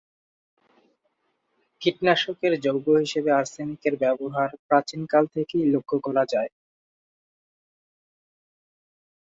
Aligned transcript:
কীটনাশকের 1.81 2.53
যৌগ 2.63 2.85
হিসেবে 3.03 3.29
আর্সেনিকের 3.39 3.95
ব্যবহার 3.97 4.49
প্রাচীনকাল 4.67 5.23
থেকেই 5.35 5.65
লক্ষ্য 5.73 5.97
করা 6.05 6.23
যায়। 6.33 6.51